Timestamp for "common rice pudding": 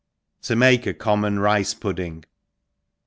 0.97-2.25